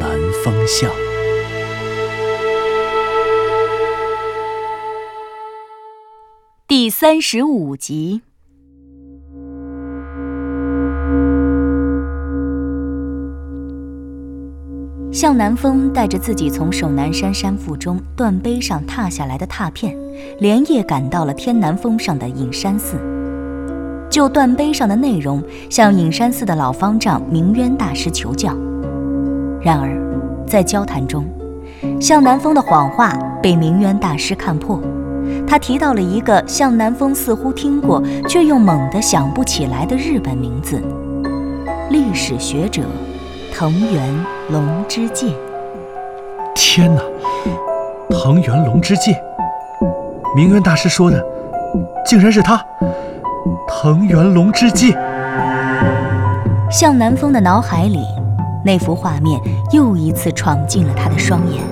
[0.00, 0.10] 南
[0.44, 0.90] 风向》
[6.66, 8.22] 第三十五集。
[15.12, 19.96] 向南风带着自己从守南山山腹中断碑上踏下来的拓片，
[20.40, 22.98] 连夜赶到了天南峰上的隐山寺。
[24.10, 28.54] 就断碑上的内容，向隐山寺的老方丈明渊大师求教。
[29.66, 29.90] 然而，
[30.46, 31.24] 在交谈中，
[32.00, 34.80] 向南风的谎话被明渊大师看破。
[35.44, 40.80] 他提到了一个向南风似乎听过却又猛地想不起来的日本名字——
[41.90, 42.82] 历史学者
[43.52, 45.34] 藤原龙之介。
[46.54, 47.02] 天哪，
[48.08, 49.20] 藤原龙之介！
[50.36, 51.20] 明渊大师说的，
[52.06, 52.64] 竟然是他！
[53.66, 54.96] 藤原龙之介。
[56.70, 58.06] 向南风的脑海里，
[58.66, 61.62] 那幅画面又一次闯进了他的双眼。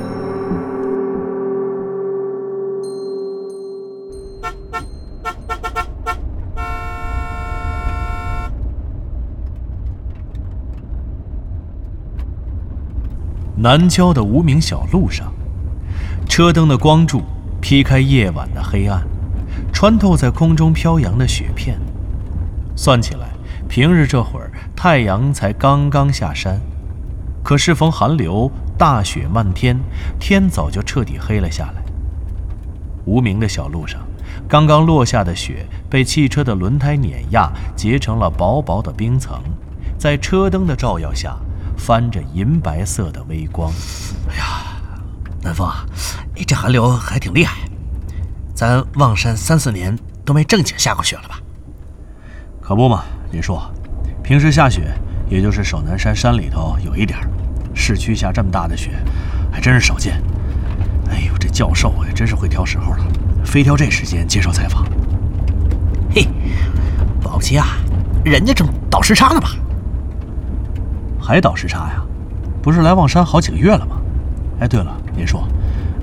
[13.57, 15.33] 南郊的无名小路上，
[16.29, 17.23] 车灯的光柱
[17.61, 19.03] 劈开夜晚的黑暗，
[19.73, 21.77] 穿透在空中飘扬的雪片。
[22.77, 23.31] 算起来，
[23.69, 26.61] 平日这会儿太阳才刚刚下山，
[27.45, 29.79] 可适逢寒流，大雪漫天，
[30.19, 31.85] 天早就彻底黑了下来。
[33.05, 34.01] 无名的小路上，
[34.49, 39.41] 刚刚落下的雪被汽车的轮胎碾压，结成了薄薄的冰层，
[39.97, 41.37] 在车灯的照耀下。
[41.77, 43.71] 翻着银白色的微光。
[44.31, 44.81] 哎呀，
[45.43, 45.85] 南风啊，
[46.35, 47.69] 你，这寒流还挺厉害。
[48.55, 51.41] 咱望山三四年都没正经下过雪了吧？
[52.61, 53.03] 可不嘛，
[53.33, 53.59] 林叔，
[54.23, 54.95] 平时下雪
[55.29, 57.19] 也就是守南山山里头有一点
[57.75, 58.93] 市区下这么大的雪
[59.53, 60.23] 还真是少见。
[61.11, 63.05] 哎呦，这教授也真是会挑时候了，
[63.45, 64.85] 非挑这时间接受采访。
[66.15, 66.27] 嘿，
[67.23, 67.77] 保不齐啊，
[68.25, 69.51] 人家正倒时差呢吧？
[71.21, 72.03] 还倒时差呀？
[72.63, 73.97] 不是来望山好几个月了吗？
[74.61, 75.43] 哎，对了，林叔，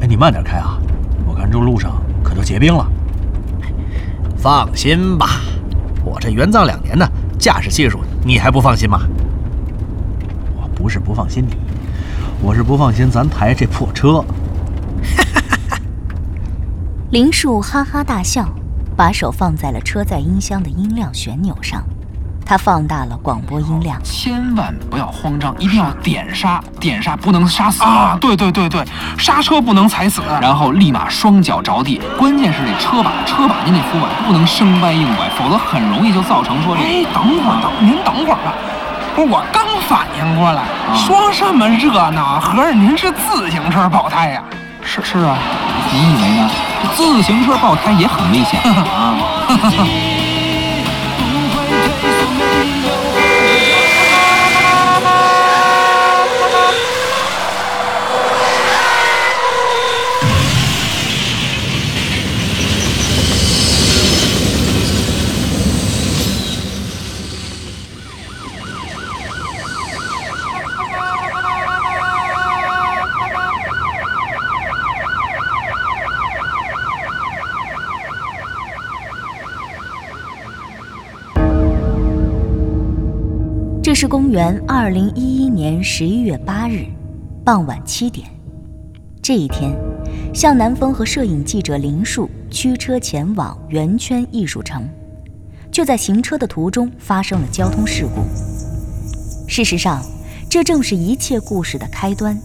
[0.02, 0.78] 哎，你慢点开啊！
[1.26, 2.86] 我看这路上可都结冰了。
[4.38, 5.42] 放心吧，
[6.04, 7.08] 我这援藏两年呢
[7.40, 9.00] 驾驶技术，你还不放心吗？
[10.82, 11.56] 我不是不放心你，
[12.42, 14.26] 我是不放心咱台这破车。
[17.12, 18.50] 林树哈哈大笑，
[18.98, 21.84] 把手放在了车载音箱的音量旋钮上。
[22.44, 28.18] 他放大了广播音量，千万不要慌张，一定要点刹，点刹不能刹死啊！
[28.20, 28.84] 对对对对，
[29.20, 32.02] 刹车不能踩死，然后立马双脚着地。
[32.18, 36.82] 关键是这车把，车把您得扶稳不能生掰硬拐，否则很容易就造成说这。
[36.82, 38.56] 哎，等会儿，等您等会儿啊！
[39.14, 40.64] 不是我刚反应过来，
[40.96, 44.42] 说什么热闹，合着您是自行车爆胎呀？
[44.84, 45.38] 是是啊，
[45.92, 46.50] 你以为呢？
[46.96, 49.16] 自行车爆胎也很危险 啊！
[83.92, 86.86] 这是公元二零一一年十一月八日，
[87.44, 88.26] 傍晚七点。
[89.22, 89.78] 这一天，
[90.34, 94.88] 向南风和摄影记者林树驱车前往圆圈艺术城，
[95.70, 98.22] 就在行车的途中发生了交通事故。
[99.46, 100.02] 事实上，
[100.50, 102.40] 这正是一切故事的开端。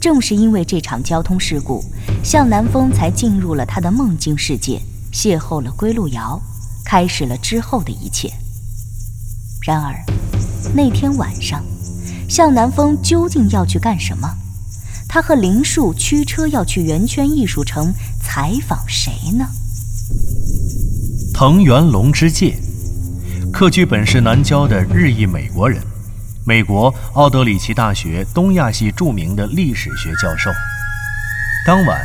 [0.00, 1.80] 正是因为这场交通事故，
[2.24, 4.80] 向南风才进入了他的梦境世界，
[5.12, 6.42] 邂逅了归路遥，
[6.84, 8.28] 开始了之后的一切。
[9.64, 9.94] 然而，
[10.74, 11.62] 那天晚上，
[12.28, 14.28] 向南风究竟要去干什么？
[15.08, 17.92] 他和林树驱车要去圆圈艺术城
[18.22, 19.46] 采访谁呢？
[21.32, 22.56] 藤原龙之介，
[23.52, 25.82] 客居本市南郊的日裔美国人，
[26.44, 30.50] 美国奥德里奇大学东亚系著名的历史学教授。
[31.66, 32.00] 当晚，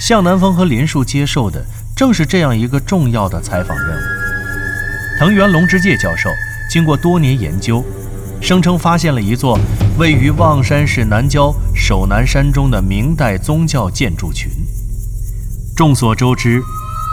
[0.00, 1.64] 向南风和林树接受的
[1.94, 4.02] 正是这样一个重要的采访任务。
[5.18, 6.28] 藤原龙之介教授
[6.68, 7.84] 经过多年研究，
[8.44, 9.58] 声称发现了一座
[9.96, 14.50] 位于望山市南郊守南山中的明代宗教建筑群。
[15.74, 16.62] 众所周知，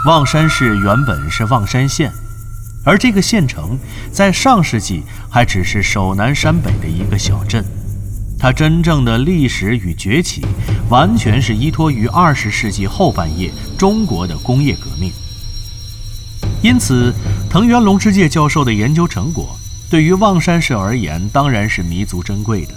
[0.06, 2.12] 望山市原本是望山县。
[2.84, 3.78] 而这个县城
[4.12, 7.64] 在上世纪还只是守南山北的一个小镇，
[8.38, 10.44] 它真正的历史与崛起，
[10.90, 15.10] 完全是依托于二十世纪后半叶中国的工业革命。
[16.60, 17.10] 因此，
[17.48, 19.56] 藤原龙之介教授的研究成果，
[19.92, 22.72] 对于望山市而言当然是弥足珍贵的，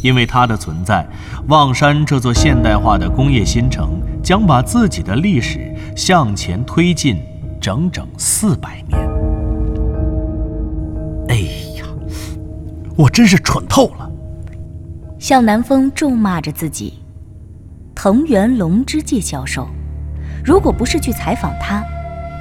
[0.00, 1.06] 因为它的存在，
[1.48, 7.20] 望山这座现代化的工业新城将把自己的历史向前推进
[7.60, 8.98] 整整四百年。
[11.28, 11.36] 哎
[11.76, 11.84] 呀，
[12.96, 14.10] 我真是蠢透了！
[15.18, 16.94] 向南风咒骂着自己。
[17.94, 19.68] 藤原龙之介教授，
[20.42, 21.84] 如果不是去采访他，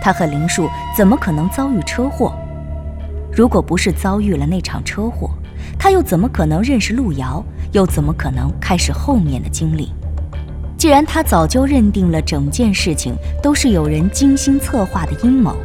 [0.02, 2.34] 他和林树怎么可能遭遇车祸？
[3.36, 5.32] 如果不是遭遇了那场车祸，
[5.78, 7.44] 他又怎么可能认识路遥？
[7.72, 9.92] 又怎么可能开始后面的经历？
[10.78, 15.56] 既然他早就认定了整件事情都是有人精心策划的阴谋。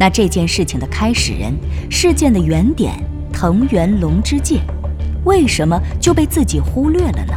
[0.00, 1.54] 那这件事情的开始人，
[1.88, 2.94] 事件的原点
[3.32, 4.60] 藤原龙之介，
[5.24, 7.34] 为什么就被自己忽略了呢？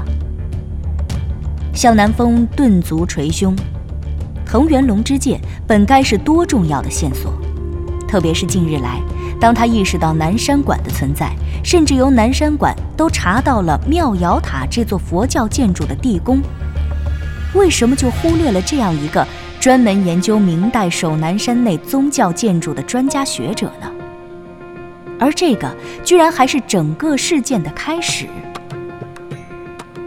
[1.73, 3.55] 向南风顿足捶胸，
[4.43, 7.31] 藤原龙之介本该是多重要的线索，
[8.07, 8.99] 特别是近日来，
[9.45, 11.31] 当他意识到南山馆的存在，
[11.63, 16.41] 甚至由南山馆都查到了妙瑶塔这座佛教建筑的地宫，
[17.53, 19.23] 为什么就忽略了这样一个？
[19.59, 23.91] 专门研究明代守南山内宗教建筑的专家学者呢，
[25.19, 25.71] 而这个
[26.03, 28.25] 居然还是整个事件的开始。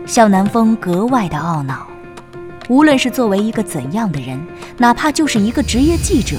[0.05, 1.87] 向南风格外的懊恼，
[2.69, 4.37] 无论是作为一个怎样的人，
[4.79, 6.37] 哪怕就是一个职业记者，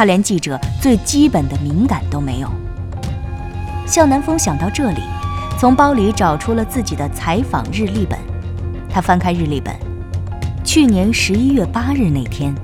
[0.00, 2.48] 他连记者最基本的敏感都没有。
[3.86, 5.02] 向南风想到这里，
[5.58, 8.18] 从包里找出了自己的采访日历本，
[8.88, 9.76] 他翻开日历本。
[10.64, 12.54] 去年十一月八日那天，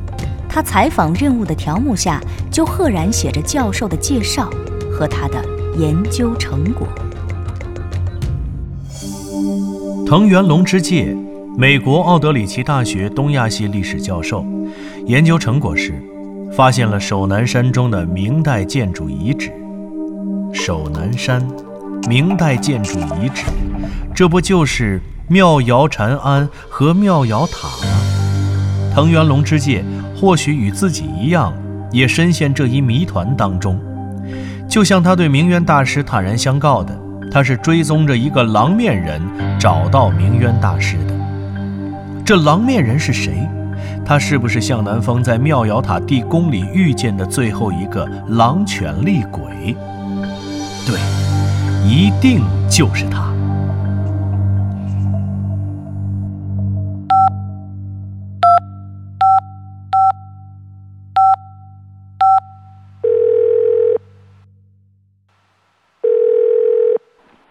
[0.49, 4.49] 他采访任务的条目下就赫然写着教授的介绍
[4.91, 5.45] 和他的
[5.77, 6.89] 研究成果。
[10.07, 11.15] 藤原龙之介，
[11.59, 14.43] 美国奥德里奇大学东亚系历史教授，
[15.05, 15.93] 研究成果是
[16.53, 19.53] 发现了首南山中的明代建筑遗址。
[20.53, 21.47] 首南山，
[22.09, 23.45] 明代建筑遗址，
[24.15, 25.01] 这不就是？
[25.29, 28.93] 妙瑶禅庵和妙瑶塔吗？
[28.95, 29.85] 藤原龙之介
[30.15, 31.53] 或许与自己一样，
[31.91, 33.77] 也深陷这一谜团当中。
[34.69, 36.97] 就像他对明渊大师坦然相告的，
[37.29, 39.21] 他是追踪着一个狼面人
[39.59, 41.15] 找到明渊大师的。
[42.25, 43.37] 这狼面人是谁？
[44.09, 49.75] 他是不是向南风在妙瑶塔地宫里遇见的最后一个狼犬厉鬼？
[50.87, 50.97] 对，
[51.85, 53.35] 一定就是他。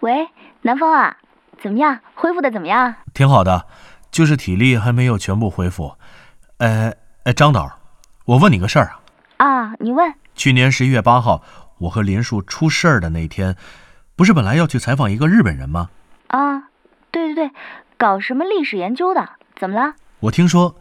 [0.00, 0.26] 喂
[0.62, 1.18] 南风啊，
[1.62, 2.00] 怎么样？
[2.14, 2.94] 恢复的怎么样？
[3.12, 3.66] 挺好的，
[4.10, 5.96] 就是体力还没有全部恢复。
[6.58, 6.94] 哎
[7.24, 7.78] 哎，张导，
[8.24, 9.00] 我问你个事儿啊。
[9.36, 10.14] 啊，你问。
[10.34, 11.42] 去年十一月八号，
[11.80, 13.56] 我和林树出事儿的那天，
[14.16, 15.90] 不是本来要去采访一个日本人吗？
[16.28, 16.68] 啊，
[17.10, 17.50] 对对对，
[17.98, 19.28] 搞什么历史研究的？
[19.54, 19.94] 怎么了？
[20.20, 20.76] 我听说，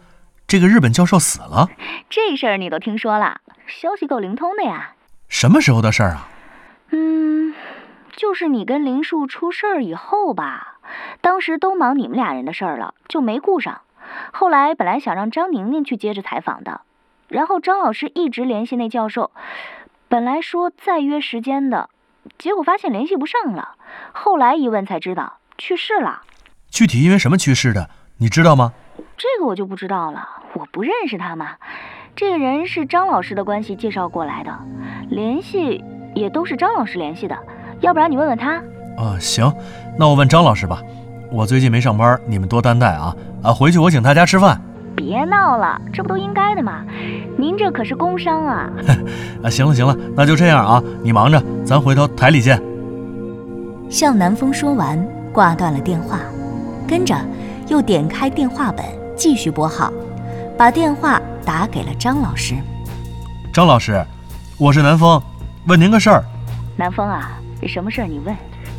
[0.47, 1.67] 这个日本教授死了。
[2.09, 3.41] 这事儿你都听说了？
[3.67, 4.93] 消息够灵通的呀。
[5.27, 6.29] 什么时候的事儿啊？
[6.91, 7.53] 嗯
[8.15, 10.77] 就是你跟林树出事儿以后吧，
[11.19, 13.81] 当时都忙你们俩人的事儿了，就没顾上。
[14.31, 16.81] 后来本来想让张宁宁去接着采访的，
[17.27, 19.31] 然后张老师一直联系那教授，
[20.07, 21.89] 本来说再约时间的，
[22.37, 23.75] 结果发现联系不上了。
[24.11, 26.21] 后来一问才知道去世了。
[26.69, 28.73] 具体因为什么去世的，你知道吗？
[29.17, 31.55] 这个我就不知道了，我不认识他嘛。
[32.15, 34.57] 这个人是张老师的关系介绍过来的，
[35.09, 35.83] 联系
[36.13, 37.37] 也都是张老师联系的。
[37.81, 38.53] 要不然你问问他
[38.97, 39.53] 啊，行，
[39.97, 40.81] 那我问张老师吧。
[41.35, 43.13] 我最近没上班，你们多担待啊
[43.43, 43.53] 啊！
[43.53, 44.57] 回去我请大家吃饭。
[44.95, 46.81] 别闹了，这不都应该的吗？
[47.37, 48.69] 您这可是工伤啊！
[49.43, 52.57] 啊，行了行了，那就这样啊，你忙着，咱回头台里见。
[53.89, 56.19] 向南风说完，挂断了电话，
[56.87, 57.13] 跟着
[57.67, 58.85] 又点开电话本
[59.17, 59.91] 继续拨号，
[60.57, 62.55] 把电话打给了张老师。
[63.51, 64.01] 张老师，
[64.57, 65.21] 我是南风，
[65.67, 66.23] 问您个事儿。
[66.77, 67.37] 南风啊。
[67.67, 68.07] 什么事儿？
[68.07, 68.33] 你问。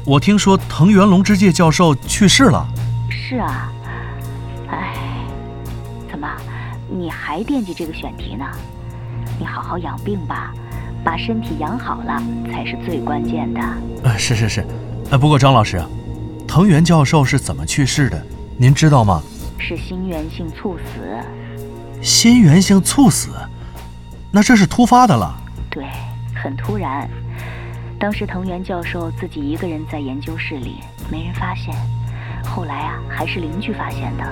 [0.06, 2.64] 我听说藤原龙之介教授去世了。
[3.10, 3.72] 是啊，
[4.68, 4.94] 哎，
[6.08, 6.28] 怎么，
[6.88, 8.44] 你还惦记这个选题呢？
[9.36, 10.52] 你好好养病吧，
[11.02, 12.22] 把身体养好了
[12.52, 13.60] 才是最关键的。
[14.04, 14.64] 呃，是是是，
[15.10, 15.82] 呃，不过张老师，
[16.46, 18.24] 藤原教授是怎么去世的？
[18.56, 19.20] 您知道吗？
[19.58, 22.00] 是心源性猝死。
[22.00, 23.30] 心源性猝死？
[24.30, 25.34] 那这是突发的了。
[25.68, 25.84] 对，
[26.32, 27.10] 很突然。
[28.06, 30.76] 当时藤原教授自己一个人在研究室里，
[31.10, 31.74] 没人发现。
[32.44, 34.24] 后来啊，还是邻居发现的。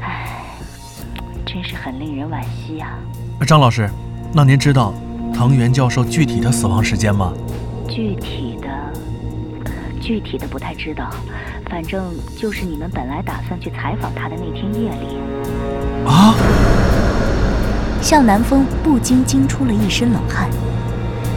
[0.00, 0.44] 唉，
[1.46, 2.98] 真是很令人惋惜啊。
[3.46, 3.88] 张老师，
[4.32, 4.92] 那您知道
[5.32, 7.32] 藤原教授具体的死亡时间吗？
[7.88, 8.68] 具体的，
[10.00, 11.08] 具体的不太知道。
[11.70, 15.16] 反正就是你们本来打算去采访他的那天夜里。
[16.04, 16.34] 啊！
[18.02, 20.50] 向南风不禁惊出了一身冷汗。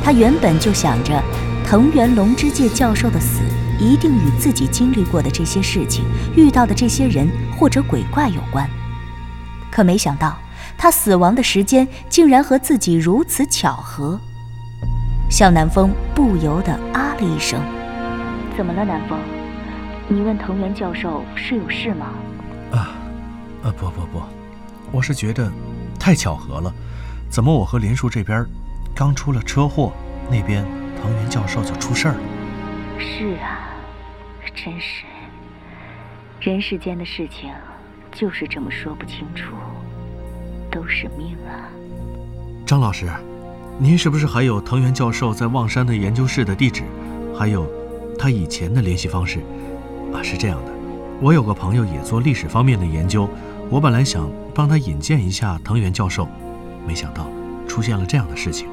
[0.03, 1.21] 他原本就想着，
[1.65, 3.41] 藤原龙之介教授的死
[3.79, 6.03] 一定与自己经历过的这些事情、
[6.35, 8.67] 遇到的这些人或者鬼怪有关，
[9.71, 10.35] 可没想到
[10.77, 14.19] 他死亡的时间竟然和自己如此巧合。
[15.29, 17.61] 向南风不由得啊了一声
[18.57, 19.19] ：“怎么了，南风？
[20.07, 22.07] 你问藤原教授是有事吗
[22.73, 22.97] ？”“啊，
[23.63, 24.23] 啊不不不，
[24.91, 25.51] 我是觉得
[25.99, 26.73] 太巧合了，
[27.29, 28.43] 怎么我和林树这边……”
[28.99, 29.93] 刚出了车祸，
[30.29, 30.61] 那边
[31.01, 32.19] 藤原教授就出事儿了。
[32.99, 33.71] 是啊，
[34.53, 35.05] 真是，
[36.41, 37.49] 人世间的事情
[38.11, 39.55] 就是这么说不清楚，
[40.69, 41.63] 都是命啊。
[42.65, 43.09] 张老师，
[43.77, 46.83] 您是不是还有藤原教授在望山的研究室的地址，
[47.33, 47.65] 还有
[48.19, 49.39] 他以前的联系方式？
[50.13, 50.73] 啊，是这样的，
[51.21, 53.29] 我有个朋友也做历史方面的研究，
[53.69, 56.27] 我本来想帮他引荐一下藤原教授，
[56.85, 57.29] 没想到
[57.65, 58.67] 出现了这样的事情。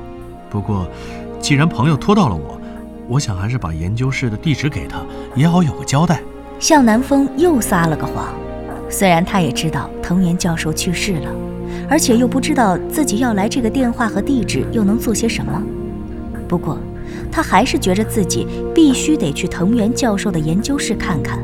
[0.51, 0.89] 不过，
[1.41, 2.61] 既然朋友拖到了我，
[3.09, 5.01] 我想还是把研究室的地址给他，
[5.35, 6.21] 也好有个交代。
[6.59, 8.35] 向南风又撒了个谎，
[8.89, 11.31] 虽然他也知道藤原教授去世了，
[11.91, 15.63] 而且又不知道自己要来这个电话和地址又能做些什么，
[16.49, 16.79] 不过
[17.31, 21.39] 他还是觉着自己必须得去藤原教授的研究室看看，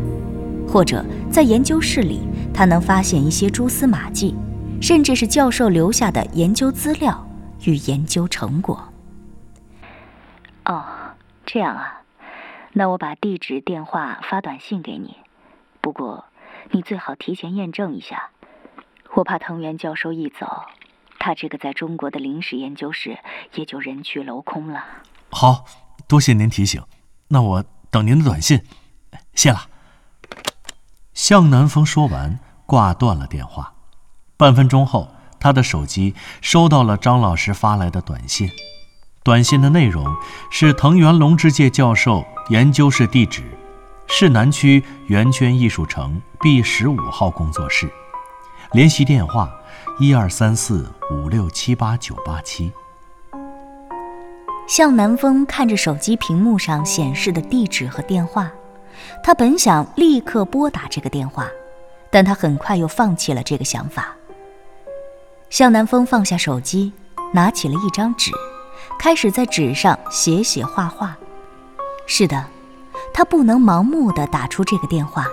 [0.66, 2.20] 或者在研究室里
[2.54, 4.34] 他能发现一些蛛丝马迹，
[4.80, 7.26] 甚至是教授留下的研究资料
[7.64, 8.82] 与研究成果。
[10.72, 10.84] 哦，
[11.44, 12.00] 这样啊，
[12.72, 15.18] 那我把地址、电话发短信给你。
[15.82, 16.24] 不过，
[16.70, 18.30] 你最好提前验证一下，
[19.12, 20.62] 我怕藤原教授一走，
[21.18, 23.18] 他这个在中国的临时研究室
[23.52, 24.82] 也就人去楼空了。
[25.30, 25.66] 好
[26.08, 26.82] 多谢您提醒，
[27.28, 28.64] 那我等您的短信，
[29.34, 29.66] 谢了。
[31.12, 33.74] 向南风说完，挂断了电话。
[34.38, 38.48] 半分钟后，他的手机收到了张老师发来的短信。
[39.24, 40.04] 短信的内容
[40.50, 43.44] 是藤原龙之介教授研究室地址，
[44.08, 47.88] 市南区圆圈艺术城 B 十五号工作室，
[48.72, 49.48] 联系电话
[50.00, 52.72] 一二三四五六七八九八七。
[54.66, 58.50] 向南风看着手机屏幕上显示的地址和电话，
[59.22, 61.46] 他本想立刻拨打这个电话，
[62.10, 64.16] 但他很快又放弃了这个想法。
[65.48, 66.92] 向南风放下手机，
[67.32, 68.32] 拿起了一张纸。
[69.02, 71.16] 开始在纸上写写画画。
[72.06, 72.46] 是的，
[73.12, 75.26] 他不能盲目的打出这个电话，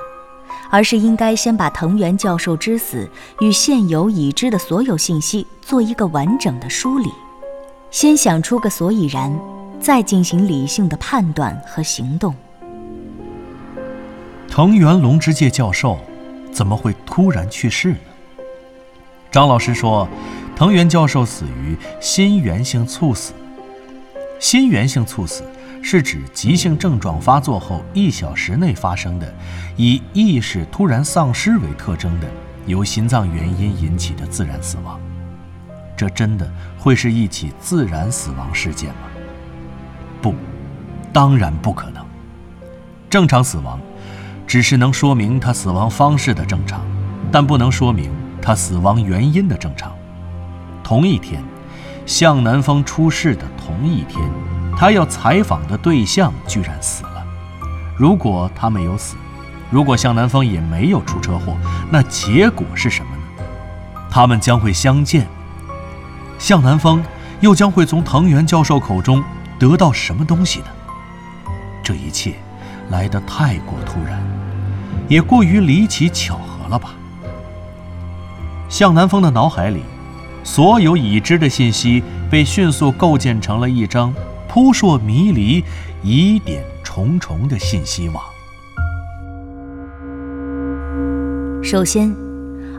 [0.71, 3.07] 而是应该先把藤原教授之死
[3.41, 7.11] 与现有已知的所有信息做一个完整的梳理，
[7.91, 9.39] 先想出个所以然，
[9.79, 12.33] 再进行理性的判断和行动。
[14.49, 15.99] 藤原龙之介教授
[16.51, 17.99] 怎么会突然去世呢？
[19.29, 20.09] 张老师说，
[20.55, 23.31] 藤原教授死于心源性猝死。
[24.39, 25.43] 心源性猝死
[25.83, 29.33] 是指急性症状发作后一小时内发生的，
[29.75, 32.27] 以意识突然丧失为特征的，
[32.65, 34.99] 由心脏原因引起的自然死亡。
[35.95, 39.09] 这真的会是一起自然死亡事件吗？
[40.21, 40.33] 不，
[41.11, 42.05] 当然不可能。
[43.09, 43.77] 正常死亡
[44.47, 46.81] 只是能说明他死亡方式的正常，
[47.29, 48.09] 但不能说明
[48.41, 49.93] 他死亡原因的正常。
[50.81, 51.43] 同一天。
[52.09, 54.19] 向南风出事的同一天，
[54.75, 57.23] 他要采访的对象居然死了。
[57.95, 59.15] 如果他没有死，
[59.69, 61.55] 如果向南风也没有出车祸，
[61.91, 63.43] 那结果是什么呢？
[64.09, 65.27] 他们将会相见。
[66.39, 67.03] 向南风
[67.41, 69.23] 又将会从藤原教授口中
[69.59, 70.65] 得到什么东西呢？
[71.83, 72.33] 这一切
[72.89, 74.19] 来得太过突然，
[75.07, 76.89] 也过于离奇巧合了吧？
[78.67, 79.83] 向南风的脑海里。
[80.43, 84.13] 所有已知的信息被迅速构建成了一张
[84.47, 85.63] 扑朔迷离、
[86.03, 88.23] 疑点重重的信息网。
[91.61, 92.15] 首先，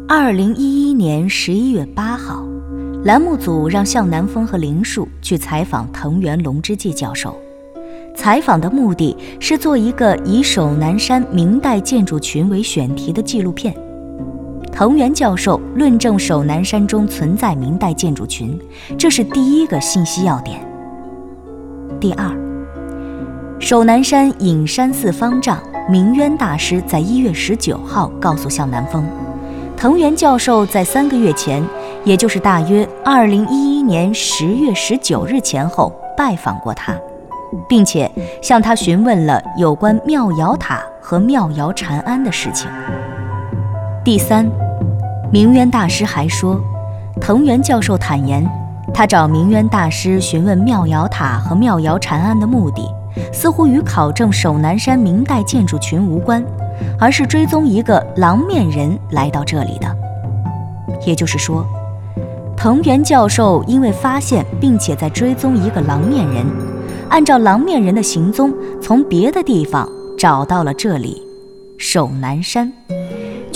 [0.08, 2.44] 二零一一年十一月八号，
[3.04, 7.38] 栏目组让向南风和林树去采访藤原龙之介教授。
[8.16, 13.72] 采访的目的是做一个以首南山明代建筑群为选题的纪录片。
[14.72, 18.58] 藤原教授论证首南山中存在明代建筑群，
[18.96, 20.60] 这是第一个信息要点。
[22.00, 22.30] 第二，
[23.58, 25.58] 首南山隐山寺方丈
[25.88, 29.04] 明渊大师在一月十九号告诉向南风，
[29.76, 31.62] 藤原教授在三个月前，
[32.04, 36.94] 也就是大约二零一一年十月十九日前后拜访过他。
[37.68, 38.08] 并且
[38.40, 42.70] 向他询问了有关妙瑶塔和妙瑶禅庵的事情。
[44.10, 44.44] 第三，
[45.30, 46.60] 明渊大师还说，
[47.20, 48.44] 藤原教授坦言，
[48.92, 52.82] 他找明渊大师询问妙瑶塔和妙瑶禅庵的目的，
[53.32, 56.44] 似乎与考证首南山明代建筑群无关，
[56.98, 59.96] 而是追踪一个狼面人来到这里的。
[61.06, 61.64] 也就是说，
[62.56, 66.44] 藤原教授因为发现并且在追踪一个狼面人。
[67.10, 68.52] 按照狼面人的行踪，
[68.82, 69.88] 从别的地方
[70.18, 71.22] 找到了这里，
[71.78, 72.72] 守南山，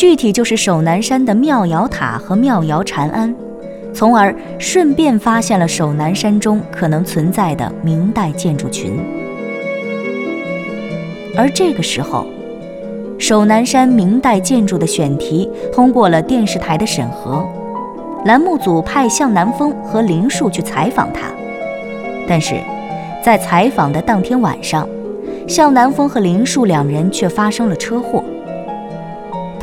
[0.04, 3.34] 具体就是首南山的妙瑶塔和妙瑶禅庵，
[3.94, 8.98] 从而顺便发现了首南山中可能存在的明代建筑群。
[11.34, 12.26] 而这个时候，
[13.18, 17.42] 首南山明代建筑的选题通过了电视台的审核，
[18.26, 21.28] 栏目组派向南风和林树去采访他，
[22.28, 22.56] 但是。
[23.24, 24.86] 在采访的当天晚上，
[25.48, 28.22] 向南风和林树两人却发生了车祸。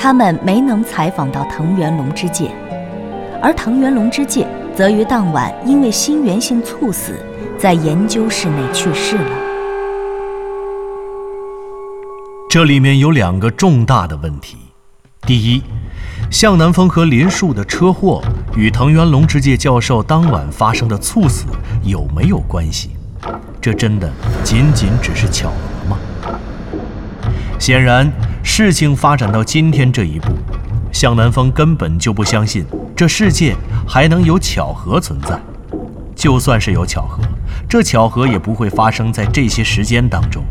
[0.03, 2.49] 他们没能采访到藤原龙之介，
[3.39, 7.19] 而藤原龙之介则于当晚因为心源性猝死，
[7.55, 9.29] 在研究室内去世了。
[12.49, 14.57] 这里面有两个重大的问题：
[15.21, 15.61] 第一，
[16.31, 18.23] 向南风和林树的车祸
[18.55, 21.45] 与藤原龙之介教授当晚发生的猝死
[21.83, 22.89] 有没有关系？
[23.61, 24.11] 这真的
[24.43, 25.70] 仅仅只是巧合？
[27.61, 30.29] 显然，事情发展到今天这一步，
[30.91, 33.55] 向南风根本就不相信这世界
[33.87, 35.39] 还能有巧合存在。
[36.15, 37.21] 就算是有巧合，
[37.69, 40.43] 这巧合也不会发生在这些时间当中。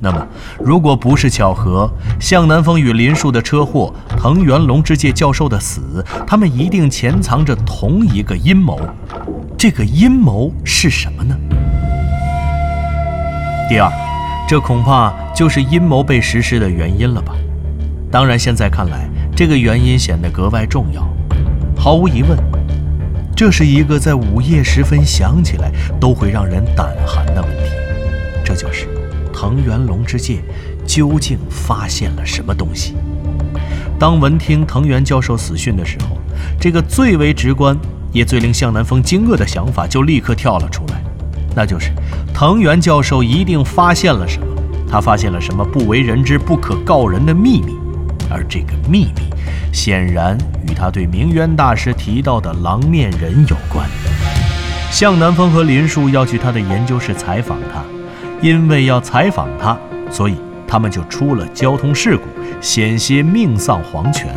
[0.00, 0.26] 那么，
[0.58, 1.86] 如果不是巧合，
[2.18, 8.80] 向南风与林树的车祸，藤原龙之介教授的死，他们一定潜藏着同一个阴谋。
[9.58, 11.36] 这个阴谋是什么呢？
[13.68, 13.92] 第二，
[14.48, 17.32] 这恐怕就是阴谋被实施的原因了吧？
[18.10, 21.08] 当然，现在看来，这个原因显得格外重要。
[21.76, 22.36] 毫无疑问，
[23.36, 25.70] 这是一个在午夜时分想起来
[26.00, 27.70] 都会让人胆寒的问题。
[28.44, 28.88] 这就是
[29.32, 30.42] 藤原龙之介
[30.84, 32.96] 究竟发现了什么东西？
[33.96, 36.18] 当闻听藤原教授死讯的时候，
[36.58, 37.78] 这个最为直观
[38.12, 41.00] 也最令向南风惊愕的想法就立刻跳了出来。
[41.54, 41.92] 那就是
[42.34, 44.46] 藤原教授一定发现了什么，
[44.90, 47.76] 他发现了什么不为人知、不可告人的秘密，
[48.30, 49.30] 而这个秘密
[49.72, 53.88] 显然与他对明渊大师提到的狼面人有关。
[54.90, 57.82] 向南风和林树要去他的研究室采访他，
[58.40, 59.78] 因为要采访他，
[60.10, 62.22] 所以他们就出了交通事故，
[62.60, 64.34] 险些命丧黄泉。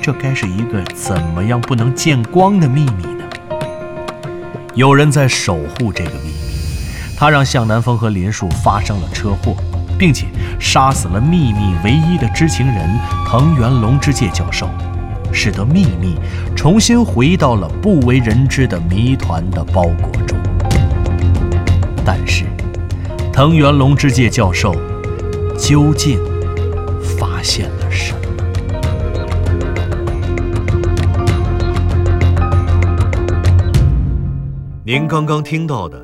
[0.00, 3.24] 这该是一个怎么样不能见光的秘密呢？
[4.74, 6.33] 有人在守护这个秘密，
[7.16, 9.56] 他让向南风和林树发生了车祸，
[9.98, 10.26] 并且
[10.60, 14.68] 杀死了秘密唯一的知情人藤原龙之介教授，
[15.32, 16.16] 使得秘密
[16.54, 20.38] 重新回到了不为人知的谜团的包裹中。
[22.04, 22.44] 但是，
[23.32, 24.74] 藤原龙之介教授
[25.58, 26.20] 究竟
[27.18, 28.18] 发现了什么？
[34.84, 36.03] 您刚刚听到的